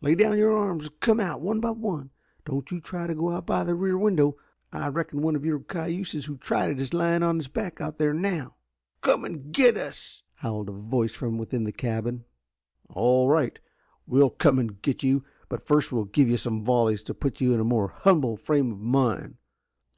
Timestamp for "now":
8.14-8.54